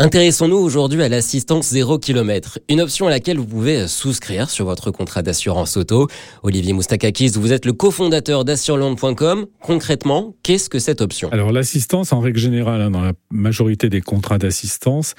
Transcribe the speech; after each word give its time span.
Intéressons-nous 0.00 0.56
aujourd'hui 0.56 1.02
à 1.02 1.08
l'assistance 1.08 1.70
0 1.70 1.98
km, 1.98 2.60
une 2.68 2.80
option 2.80 3.08
à 3.08 3.10
laquelle 3.10 3.36
vous 3.36 3.46
pouvez 3.46 3.88
souscrire 3.88 4.48
sur 4.48 4.64
votre 4.64 4.92
contrat 4.92 5.22
d'assurance 5.22 5.76
auto. 5.76 6.06
Olivier 6.44 6.72
Moustakakis, 6.72 7.30
vous 7.30 7.52
êtes 7.52 7.66
le 7.66 7.72
cofondateur 7.72 8.44
d'assureland.com. 8.44 9.46
Concrètement, 9.60 10.36
qu'est-ce 10.44 10.70
que 10.70 10.78
cette 10.78 11.00
option? 11.00 11.30
Alors 11.32 11.50
l'assistance, 11.50 12.12
en 12.12 12.20
règle 12.20 12.38
générale, 12.38 12.80
hein, 12.80 12.92
dans 12.92 13.00
la 13.00 13.12
majorité 13.32 13.88
des 13.88 14.00
contrats 14.00 14.38
d'assistance, 14.38 15.14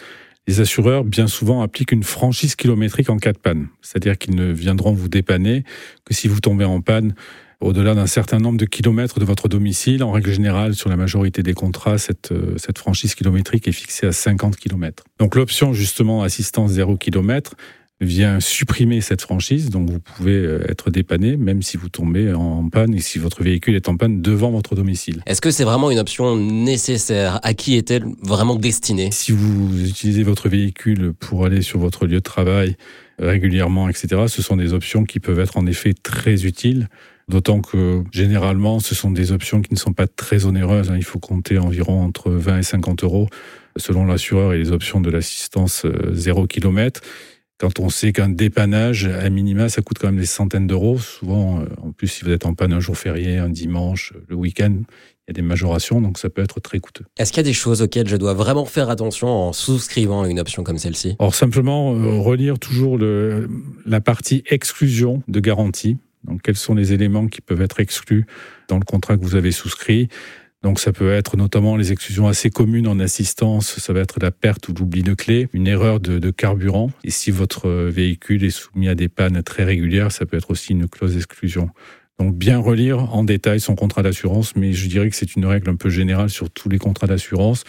les 0.47 0.61
assureurs, 0.61 1.03
bien 1.03 1.27
souvent, 1.27 1.61
appliquent 1.61 1.91
une 1.91 2.03
franchise 2.03 2.55
kilométrique 2.55 3.09
en 3.09 3.17
cas 3.17 3.33
de 3.33 3.37
panne. 3.37 3.67
C'est-à-dire 3.81 4.17
qu'ils 4.17 4.35
ne 4.35 4.51
viendront 4.51 4.93
vous 4.93 5.09
dépanner 5.09 5.63
que 6.05 6.13
si 6.13 6.27
vous 6.27 6.39
tombez 6.39 6.65
en 6.65 6.81
panne 6.81 7.13
au-delà 7.61 7.93
d'un 7.93 8.07
certain 8.07 8.37
nombre 8.37 8.57
de 8.57 8.65
kilomètres 8.65 9.19
de 9.19 9.25
votre 9.25 9.47
domicile. 9.47 10.03
En 10.03 10.11
règle 10.11 10.31
générale, 10.31 10.75
sur 10.75 10.89
la 10.89 10.95
majorité 10.95 11.43
des 11.43 11.53
contrats, 11.53 11.97
cette, 11.97 12.31
euh, 12.31 12.55
cette 12.57 12.77
franchise 12.77 13.15
kilométrique 13.15 13.67
est 13.67 13.73
fixée 13.73 14.07
à 14.07 14.11
50 14.11 14.55
km. 14.55 15.03
Donc 15.19 15.35
l'option 15.35 15.73
justement 15.73 16.23
assistance 16.23 16.71
0 16.71 16.97
km 16.97 17.55
vient 18.01 18.39
supprimer 18.39 19.01
cette 19.01 19.21
franchise, 19.21 19.69
donc 19.69 19.89
vous 19.89 19.99
pouvez 19.99 20.35
euh, 20.35 20.69
être 20.69 20.89
dépanné 20.89 21.35
même 21.35 21.61
si 21.61 21.75
vous 21.75 21.89
tombez 21.89 22.33
en 22.33 22.69
panne 22.69 22.93
et 22.93 23.01
si 23.01 23.19
votre 23.19 23.43
véhicule 23.43 23.75
est 23.75 23.89
en 23.89 23.97
panne 23.97 24.21
devant 24.21 24.51
votre 24.51 24.75
domicile. 24.75 25.21
Est-ce 25.25 25.41
que 25.41 25.51
c'est 25.51 25.65
vraiment 25.65 25.91
une 25.91 25.99
option 25.99 26.37
nécessaire? 26.37 27.39
À 27.43 27.53
qui 27.53 27.75
est-elle 27.75 28.05
vraiment 28.21 28.55
destinée? 28.55 29.09
Si 29.11 29.31
vous 29.31 29.85
utilisez 29.85 30.23
votre 30.23 30.47
véhicule 30.47 31.13
pour 31.19 31.45
aller 31.45 31.61
sur 31.61 31.79
votre 31.79 32.05
lieu 32.05 32.17
de 32.17 32.19
travail 32.19 32.77
régulièrement, 33.19 33.89
etc., 33.89 34.23
ce 34.27 34.41
sont 34.41 34.55
des 34.55 34.73
options 34.73 35.03
qui 35.03 35.19
peuvent 35.19 35.39
être 35.39 35.57
en 35.57 35.65
effet 35.65 35.93
très 35.93 36.45
utiles. 36.45 36.87
D'autant 37.27 37.61
que 37.61 38.03
généralement, 38.11 38.79
ce 38.79 38.95
sont 38.95 39.11
des 39.11 39.31
options 39.31 39.61
qui 39.61 39.73
ne 39.73 39.77
sont 39.77 39.93
pas 39.93 40.07
très 40.07 40.45
onéreuses. 40.45 40.89
Hein. 40.89 40.95
Il 40.97 41.03
faut 41.03 41.19
compter 41.19 41.59
environ 41.59 42.01
entre 42.01 42.31
20 42.31 42.59
et 42.59 42.63
50 42.63 43.03
euros 43.03 43.27
selon 43.77 44.05
l'assureur 44.05 44.53
et 44.53 44.57
les 44.57 44.71
options 44.71 44.99
de 44.99 45.11
l'assistance 45.11 45.85
0 46.11 46.43
euh, 46.43 46.47
km. 46.47 47.01
Quand 47.59 47.79
on 47.79 47.89
sait 47.89 48.13
qu'un 48.13 48.29
dépannage, 48.29 49.05
à 49.05 49.29
minima, 49.29 49.67
ça 49.67 49.81
coûte 49.81 49.97
quand 49.99 50.07
même 50.07 50.19
des 50.19 50.25
centaines 50.25 50.65
d'euros. 50.65 50.97
Souvent, 50.97 51.59
euh, 51.59 51.65
en 51.81 51.91
plus, 51.91 52.07
si 52.07 52.23
vous 52.23 52.31
êtes 52.31 52.45
en 52.45 52.53
panne 52.53 52.71
un 52.71 52.79
jour 52.79 52.97
férié, 52.97 53.37
un 53.37 53.49
dimanche, 53.49 54.13
le 54.29 54.35
week-end, 54.35 54.75
il 54.79 55.27
y 55.27 55.31
a 55.31 55.33
des 55.33 55.41
majorations, 55.41 55.99
donc 55.99 56.17
ça 56.17 56.29
peut 56.29 56.41
être 56.41 56.61
très 56.61 56.79
coûteux. 56.79 57.03
Est-ce 57.17 57.33
qu'il 57.33 57.39
y 57.39 57.45
a 57.45 57.49
des 57.49 57.53
choses 57.53 57.81
auxquelles 57.81 58.07
je 58.07 58.15
dois 58.15 58.33
vraiment 58.33 58.63
faire 58.63 58.89
attention 58.89 59.27
en 59.27 59.51
souscrivant 59.51 60.23
à 60.23 60.29
une 60.29 60.39
option 60.39 60.63
comme 60.63 60.77
celle-ci? 60.77 61.17
Or, 61.19 61.35
simplement, 61.35 61.93
euh, 61.93 62.17
relire 62.19 62.59
toujours 62.59 62.97
le, 62.97 63.49
la 63.85 63.99
partie 63.99 64.41
exclusion 64.49 65.21
de 65.27 65.41
garantie. 65.41 65.97
Donc, 66.23 66.41
quels 66.41 66.55
sont 66.55 66.75
les 66.75 66.93
éléments 66.93 67.27
qui 67.27 67.41
peuvent 67.41 67.61
être 67.61 67.81
exclus 67.81 68.25
dans 68.69 68.77
le 68.77 68.85
contrat 68.85 69.17
que 69.17 69.23
vous 69.23 69.35
avez 69.35 69.51
souscrit? 69.51 70.07
Donc 70.61 70.79
ça 70.79 70.91
peut 70.91 71.13
être 71.13 71.37
notamment 71.37 71.77
les 71.77 71.93
exclusions 71.93 72.27
assez 72.27 72.49
communes 72.49 72.87
en 72.87 72.99
assistance, 72.99 73.79
ça 73.79 73.93
va 73.93 74.01
être 74.01 74.19
la 74.21 74.31
perte 74.31 74.67
ou 74.67 74.73
l'oubli 74.73 75.03
de 75.03 75.13
clé, 75.13 75.47
une 75.53 75.67
erreur 75.67 76.01
de, 76.01 76.31
carburant. 76.31 76.91
Et 77.05 77.11
si 77.11 77.31
votre 77.31 77.69
véhicule 77.69 78.43
est 78.43 78.49
soumis 78.49 78.89
à 78.89 78.95
des 78.95 79.07
pannes 79.07 79.41
très 79.41 79.63
régulières, 79.63 80.11
ça 80.11 80.25
peut 80.25 80.35
être 80.35 80.51
aussi 80.51 80.73
une 80.73 80.87
clause 80.87 81.13
d'exclusion. 81.13 81.69
Donc 82.19 82.35
bien 82.35 82.59
relire 82.59 83.15
en 83.15 83.23
détail 83.23 83.61
son 83.61 83.75
contrat 83.75 84.03
d'assurance, 84.03 84.53
mais 84.57 84.73
je 84.73 84.89
dirais 84.89 85.09
que 85.09 85.15
c'est 85.15 85.35
une 85.35 85.45
règle 85.45 85.69
un 85.69 85.75
peu 85.75 85.89
générale 85.89 86.29
sur 86.29 86.49
tous 86.49 86.67
les 86.67 86.77
contrats 86.77 87.07
d'assurance. 87.07 87.63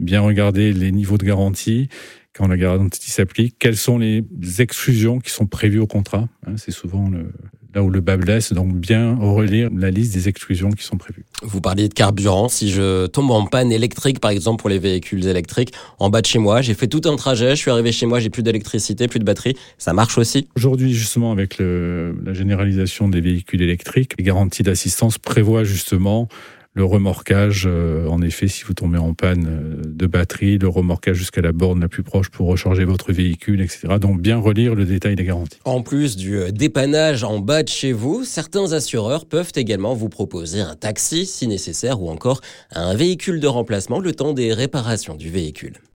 Bien 0.00 0.20
regarder 0.20 0.72
les 0.72 0.90
niveaux 0.90 1.18
de 1.18 1.24
garantie 1.24 1.88
quand 2.34 2.48
la 2.48 2.56
garantie 2.56 3.10
s'applique, 3.10 3.56
quelles 3.58 3.76
sont 3.76 3.98
les 3.98 4.24
exclusions 4.58 5.18
qui 5.18 5.30
sont 5.30 5.46
prévues 5.46 5.80
au 5.80 5.86
contrat. 5.86 6.28
Hein, 6.46 6.54
c'est 6.56 6.70
souvent 6.70 7.08
le, 7.08 7.32
là 7.74 7.82
où 7.82 7.90
le 7.90 8.00
bas 8.00 8.16
blesse, 8.16 8.52
donc 8.52 8.74
bien 8.74 9.16
relire 9.16 9.68
la 9.74 9.90
liste 9.90 10.14
des 10.14 10.28
exclusions 10.28 10.70
qui 10.70 10.84
sont 10.84 10.96
prévues. 10.96 11.24
Vous 11.42 11.60
parliez 11.60 11.88
de 11.88 11.94
carburant. 11.94 12.48
Si 12.48 12.70
je 12.70 13.06
tombe 13.06 13.30
en 13.30 13.46
panne 13.46 13.72
électrique, 13.72 14.20
par 14.20 14.30
exemple 14.30 14.60
pour 14.60 14.70
les 14.70 14.78
véhicules 14.78 15.26
électriques, 15.26 15.72
en 15.98 16.10
bas 16.10 16.20
de 16.20 16.26
chez 16.26 16.38
moi, 16.38 16.62
j'ai 16.62 16.74
fait 16.74 16.88
tout 16.88 17.02
un 17.04 17.16
trajet, 17.16 17.50
je 17.50 17.60
suis 17.60 17.70
arrivé 17.70 17.92
chez 17.92 18.06
moi, 18.06 18.20
j'ai 18.20 18.30
plus 18.30 18.42
d'électricité, 18.42 19.08
plus 19.08 19.20
de 19.20 19.24
batterie, 19.24 19.56
ça 19.78 19.92
marche 19.92 20.18
aussi 20.18 20.48
Aujourd'hui, 20.56 20.92
justement, 20.92 21.32
avec 21.32 21.58
le, 21.58 22.16
la 22.24 22.32
généralisation 22.32 23.08
des 23.08 23.20
véhicules 23.20 23.62
électriques, 23.62 24.14
les 24.18 24.24
garanties 24.24 24.62
d'assistance 24.62 25.18
prévoient 25.18 25.64
justement 25.64 26.28
le 26.72 26.84
remorquage, 26.84 27.64
euh, 27.66 28.06
en 28.06 28.22
effet, 28.22 28.46
si 28.46 28.62
vous 28.62 28.74
tombez 28.74 28.98
en 28.98 29.12
panne 29.12 29.46
euh, 29.48 29.82
de 29.84 30.06
batterie, 30.06 30.56
le 30.56 30.68
remorquage 30.68 31.16
jusqu'à 31.16 31.40
la 31.40 31.50
borne 31.50 31.80
la 31.80 31.88
plus 31.88 32.04
proche 32.04 32.28
pour 32.28 32.46
recharger 32.46 32.84
votre 32.84 33.12
véhicule, 33.12 33.60
etc. 33.60 33.96
Donc 34.00 34.20
bien 34.20 34.38
relire 34.38 34.76
le 34.76 34.84
détail 34.84 35.16
des 35.16 35.24
garanties. 35.24 35.58
En 35.64 35.82
plus 35.82 36.16
du 36.16 36.38
euh, 36.38 36.52
dépannage 36.52 37.24
en 37.24 37.40
bas 37.40 37.64
de 37.64 37.68
chez 37.68 37.92
vous, 37.92 38.24
certains 38.24 38.72
assureurs 38.72 39.26
peuvent 39.26 39.52
également 39.56 39.94
vous 39.94 40.08
proposer 40.08 40.60
un 40.60 40.76
taxi 40.76 41.26
si 41.26 41.48
nécessaire 41.48 42.00
ou 42.00 42.08
encore 42.08 42.40
un 42.70 42.94
véhicule 42.94 43.40
de 43.40 43.48
remplacement 43.48 43.98
le 43.98 44.12
temps 44.12 44.32
des 44.32 44.52
réparations 44.52 45.16
du 45.16 45.28
véhicule. 45.28 45.80